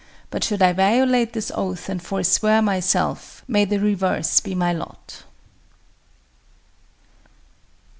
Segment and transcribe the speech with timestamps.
[0.31, 5.21] But should I violate this oath and forswear myself, may the reverse be my lot."